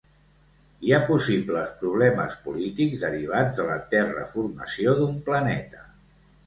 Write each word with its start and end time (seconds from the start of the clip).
Hi 0.87 0.93
ha 0.95 0.99
possibles 1.09 1.75
problemes 1.83 2.39
polítics 2.47 3.05
derivats 3.05 3.55
de 3.61 3.69
la 3.71 3.77
terraformació 3.95 5.01
d'un 5.03 5.23
planeta. 5.31 5.89